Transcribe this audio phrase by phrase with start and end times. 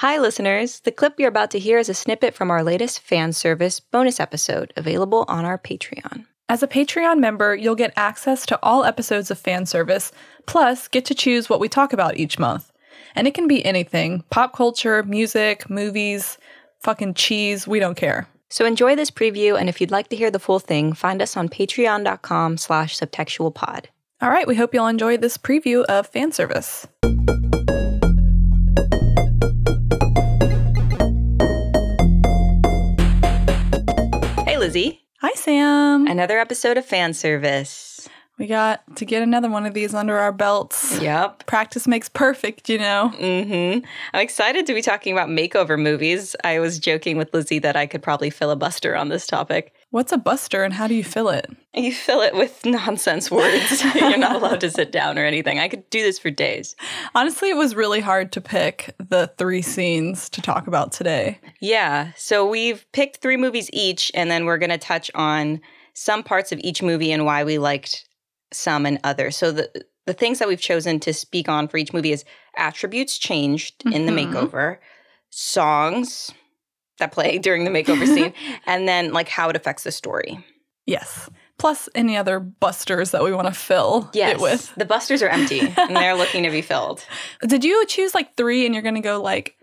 [0.00, 0.80] Hi, listeners.
[0.80, 4.18] The clip you're about to hear is a snippet from our latest fan service bonus
[4.18, 6.24] episode available on our Patreon.
[6.48, 10.10] As a Patreon member, you'll get access to all episodes of fan service,
[10.46, 12.72] plus, get to choose what we talk about each month.
[13.14, 16.38] And it can be anything pop culture, music, movies,
[16.78, 18.26] fucking cheese, we don't care.
[18.48, 21.36] So enjoy this preview, and if you'd like to hear the full thing, find us
[21.36, 23.84] on patreon.com slash subtextualpod.
[24.22, 26.86] All right, we hope you'll enjoy this preview of fan service.
[34.70, 35.00] Lizzie.
[35.20, 36.06] Hi, Sam.
[36.06, 38.08] Another episode of fan service.
[38.38, 41.00] We got to get another one of these under our belts.
[41.00, 41.44] Yep.
[41.46, 43.12] Practice makes perfect, you know?
[43.18, 43.84] Mm-hmm.
[44.14, 46.36] I'm excited to be talking about makeover movies.
[46.44, 49.74] I was joking with Lizzie that I could probably filibuster on this topic.
[49.90, 51.50] What's a buster and how do you fill it?
[51.74, 53.82] You fill it with nonsense words.
[53.94, 55.58] You're not allowed to sit down or anything.
[55.58, 56.76] I could do this for days.
[57.14, 61.40] Honestly, it was really hard to pick the three scenes to talk about today.
[61.60, 62.12] Yeah.
[62.16, 65.60] So we've picked three movies each, and then we're going to touch on
[65.94, 68.06] some parts of each movie and why we liked
[68.52, 69.36] some and others.
[69.36, 72.24] So the the things that we've chosen to speak on for each movie is
[72.56, 74.32] attributes changed in the Mhm.
[74.32, 74.78] makeover,
[75.28, 76.32] songs
[77.00, 78.32] that play during the makeover scene,
[78.66, 80.44] and then like how it affects the story.
[80.86, 81.28] Yes.
[81.58, 84.74] Plus any other busters that we want to fill Yes, it with.
[84.76, 87.04] the busters are empty and they're looking to be filled.
[87.46, 89.56] Did you choose like three and you're going to go like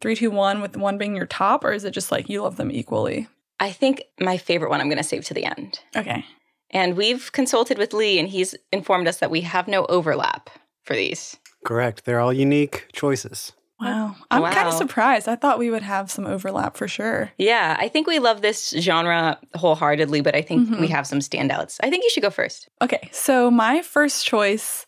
[0.00, 2.56] three, two, one with one being your top, or is it just like you love
[2.56, 3.28] them equally?
[3.60, 5.78] I think my favorite one I'm going to save to the end.
[5.96, 6.24] Okay.
[6.70, 10.50] And we've consulted with Lee, and he's informed us that we have no overlap
[10.82, 11.36] for these.
[11.64, 12.04] Correct.
[12.04, 13.52] They're all unique choices.
[13.80, 14.14] Wow.
[14.30, 15.28] I'm kind of surprised.
[15.28, 17.32] I thought we would have some overlap for sure.
[17.38, 20.80] Yeah, I think we love this genre wholeheartedly, but I think Mhm.
[20.80, 21.78] we have some standouts.
[21.82, 22.68] I think you should go first.
[22.80, 24.86] Okay, so my first choice.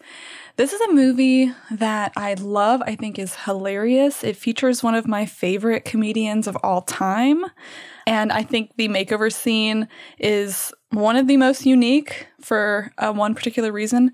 [0.56, 2.80] This is a movie that I love.
[2.86, 4.24] I think is hilarious.
[4.24, 7.44] It features one of my favorite comedians of all time.
[8.06, 9.86] And I think the makeover scene
[10.18, 14.12] is one of the most unique for uh, one particular reason.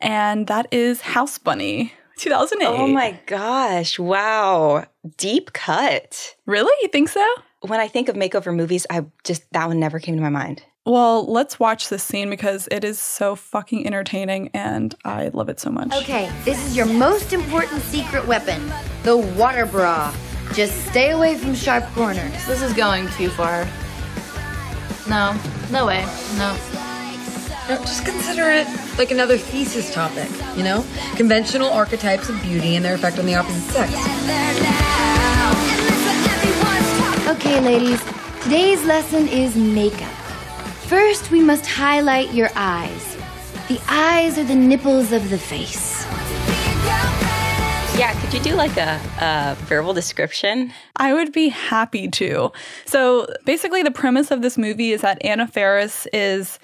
[0.00, 2.66] And that is House Bunny, 2008.
[2.66, 4.86] Oh my gosh, wow.
[5.16, 6.36] Deep cut.
[6.46, 6.72] Really?
[6.82, 7.26] You think so?
[7.62, 10.62] When I think of makeover movies, I just, that one never came to my mind.
[10.86, 15.58] Well, let's watch this scene because it is so fucking entertaining and I love it
[15.58, 15.94] so much.
[15.94, 18.70] Okay, this is your most important secret weapon
[19.02, 20.14] the water bra.
[20.52, 22.46] Just stay away from sharp corners.
[22.46, 23.66] This is going too far.
[25.08, 25.38] No,
[25.70, 26.04] no way.
[26.36, 26.93] No.
[27.66, 28.66] No, just consider it
[28.98, 30.84] like another thesis topic, you know?
[31.16, 33.90] Conventional archetypes of beauty and their effect on the opposite sex.
[37.26, 38.04] Okay, ladies,
[38.42, 40.12] today's lesson is makeup.
[40.88, 43.16] First, we must highlight your eyes.
[43.68, 46.04] The eyes are the nipples of the face.
[47.98, 50.70] Yeah, could you do like a, a verbal description?
[50.96, 52.52] I would be happy to.
[52.84, 56.58] So basically, the premise of this movie is that Anna Faris is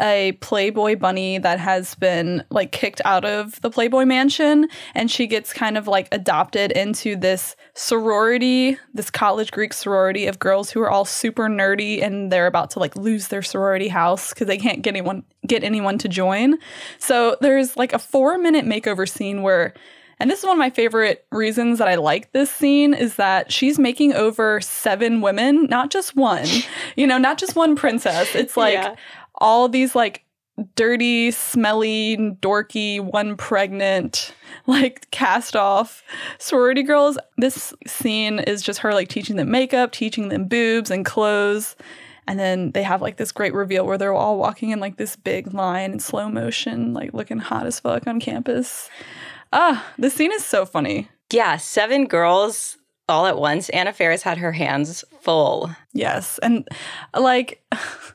[0.00, 5.26] a Playboy bunny that has been like kicked out of the Playboy mansion and she
[5.26, 10.80] gets kind of like adopted into this sorority, this college Greek sorority of girls who
[10.80, 14.58] are all super nerdy and they're about to like lose their sorority house because they
[14.58, 16.58] can't get anyone get anyone to join.
[16.98, 19.74] So there's like a 4-minute makeover scene where
[20.20, 23.52] and this is one of my favorite reasons that I like this scene is that
[23.52, 26.46] she's making over seven women, not just one,
[26.96, 28.34] you know, not just one princess.
[28.34, 28.94] It's like Yeah.
[29.36, 30.24] All these like
[30.76, 34.34] dirty, smelly, dorky, one pregnant,
[34.66, 36.02] like cast off
[36.38, 37.18] sorority girls.
[37.36, 41.76] This scene is just her like teaching them makeup, teaching them boobs and clothes.
[42.26, 45.14] And then they have like this great reveal where they're all walking in like this
[45.16, 48.88] big line in slow motion, like looking hot as fuck on campus.
[49.52, 51.08] Ah, this scene is so funny.
[51.32, 52.78] Yeah, seven girls
[53.08, 53.68] all at once.
[53.70, 55.70] Anna Faris had her hands full.
[55.92, 56.38] Yes.
[56.38, 56.66] And
[57.18, 57.62] like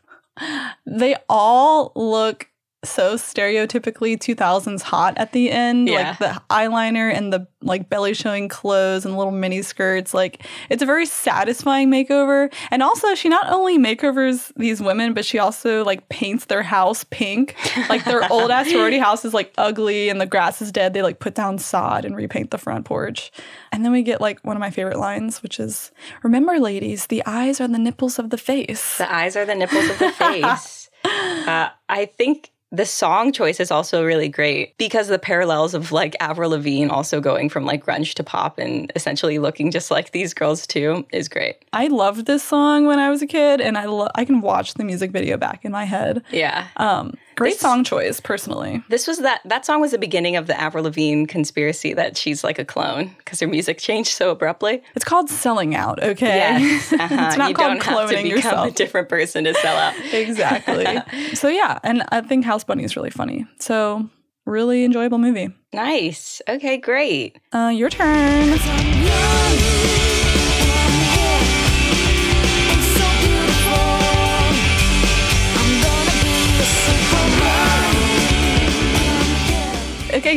[0.86, 2.50] they all look
[2.84, 6.10] so stereotypically 2000s hot at the end Yeah.
[6.10, 10.14] like the eyeliner and the like belly showing clothes and little mini skirts.
[10.14, 12.54] Like it's a very satisfying makeover.
[12.72, 17.04] And also she not only makeovers these women but she also like paints their house
[17.10, 17.56] pink.
[17.90, 20.94] Like their old ass sorority house is like ugly and the grass is dead.
[20.94, 23.30] They like put down sod and repaint the front porch.
[23.74, 25.92] And then we get like one of my favorite lines which is
[26.24, 28.98] remember ladies the eyes are the nipples of the face.
[28.98, 30.90] The eyes are the nipples of the face.
[31.06, 36.16] uh, I think the song choice is also really great because the parallels of like
[36.20, 40.34] Avril Lavigne also going from like grunge to pop and essentially looking just like these
[40.34, 41.58] girls too is great.
[41.74, 44.76] I loved this song when I was a kid, and I lo- I can watch
[44.76, 46.24] the music video back in my head.
[46.32, 46.68] Yeah.
[46.78, 48.84] Um, Great This- song choice, personally.
[48.90, 52.44] This was that that song was the beginning of the Avril Lavigne conspiracy that she's
[52.44, 54.84] like a clone because her music changed so abruptly.
[54.96, 56.38] It's called selling out, okay?
[56.60, 57.08] Yes, uh-huh.
[57.28, 58.68] it's not you called don't have to cloning become yourself.
[58.68, 59.94] a different person to sell out.
[60.14, 60.86] exactly.
[61.34, 63.46] so yeah, and I think House Bunny is really funny.
[63.60, 64.10] So
[64.46, 65.50] really enjoyable movie.
[65.74, 66.42] Nice.
[66.48, 67.38] Okay, great.
[67.54, 68.58] Uh, your turn.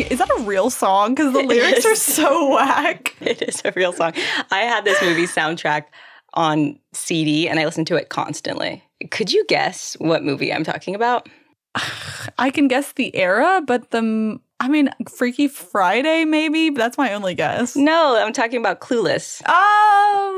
[0.00, 1.14] Is that a real song?
[1.14, 3.16] Because the lyrics are so whack.
[3.20, 4.12] It is a real song.
[4.50, 5.84] I had this movie soundtrack
[6.34, 8.82] on CD and I listened to it constantly.
[9.10, 11.28] Could you guess what movie I'm talking about?
[12.38, 16.70] I can guess the era, but the I mean, Freaky Friday maybe.
[16.70, 17.74] That's my only guess.
[17.74, 19.42] No, I'm talking about Clueless.
[19.46, 20.31] Oh,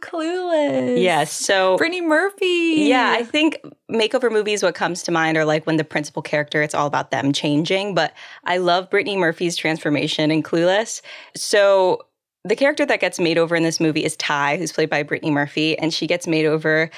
[0.00, 1.00] Clueless.
[1.00, 1.32] Yes.
[1.32, 2.84] So Brittany Murphy.
[2.88, 3.58] Yeah, I think
[3.90, 7.10] makeover movies, what comes to mind are like when the principal character, it's all about
[7.10, 7.94] them changing.
[7.94, 8.12] But
[8.44, 11.02] I love Brittany Murphy's transformation in Clueless.
[11.36, 12.06] So
[12.44, 15.30] the character that gets made over in this movie is Tai, who's played by Brittany
[15.30, 16.90] Murphy, and she gets made over.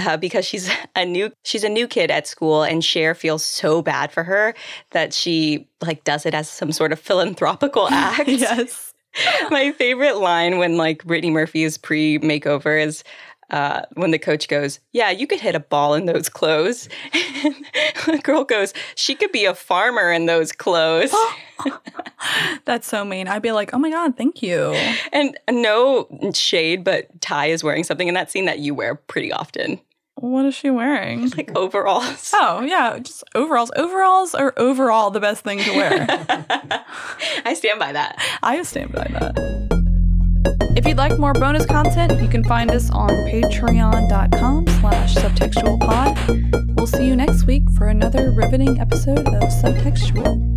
[0.00, 3.82] Uh, because she's a new she's a new kid at school and Cher feels so
[3.82, 4.54] bad for her
[4.92, 8.28] that she like does it as some sort of philanthropical act.
[8.28, 8.87] yes.
[9.50, 13.04] My favorite line when like Brittany Murphy is pre makeover is
[13.50, 17.54] uh, when the coach goes, "Yeah, you could hit a ball in those clothes." And
[18.06, 21.14] the girl goes, "She could be a farmer in those clothes."
[22.64, 23.28] That's so mean.
[23.28, 24.72] I'd be like, oh my God, thank you.
[25.12, 29.32] and no shade, but Tai is wearing something in that scene that you wear pretty
[29.32, 29.80] often,
[30.20, 31.30] What is she wearing?
[31.36, 32.32] like overalls.
[32.34, 33.70] Oh, yeah, just overalls.
[33.76, 36.06] Overalls are overall the best thing to wear.
[37.44, 38.20] I stand by that.
[38.42, 39.38] I stand by that.
[40.76, 46.76] If you'd like more bonus content, you can find us on patreon.com slash subtextualpod.
[46.76, 50.47] We'll see you next week for another riveting episode of Subtextual.